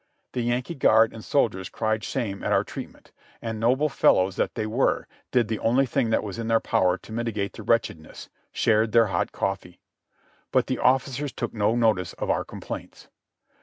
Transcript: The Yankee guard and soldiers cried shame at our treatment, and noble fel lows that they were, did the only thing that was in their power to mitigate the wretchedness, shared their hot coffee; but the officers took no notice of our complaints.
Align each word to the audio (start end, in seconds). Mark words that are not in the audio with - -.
The 0.31 0.41
Yankee 0.41 0.73
guard 0.73 1.13
and 1.13 1.23
soldiers 1.23 1.69
cried 1.69 2.03
shame 2.03 2.43
at 2.43 2.51
our 2.51 2.63
treatment, 2.63 3.11
and 3.39 3.59
noble 3.59 3.87
fel 3.87 4.15
lows 4.15 4.35
that 4.35 4.55
they 4.55 4.65
were, 4.65 5.07
did 5.31 5.47
the 5.47 5.59
only 5.59 5.85
thing 5.85 6.09
that 6.09 6.23
was 6.23 6.39
in 6.39 6.47
their 6.47 6.59
power 6.59 6.97
to 6.97 7.11
mitigate 7.11 7.53
the 7.53 7.61
wretchedness, 7.61 8.27
shared 8.51 8.93
their 8.93 9.05
hot 9.13 9.31
coffee; 9.31 9.79
but 10.51 10.65
the 10.65 10.79
officers 10.79 11.31
took 11.31 11.53
no 11.53 11.75
notice 11.75 12.13
of 12.13 12.31
our 12.31 12.43
complaints. 12.43 13.09